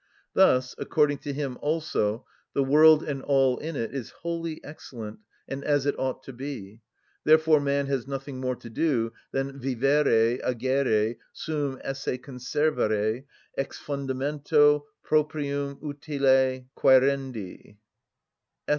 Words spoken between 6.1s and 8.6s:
to be: therefore man has nothing more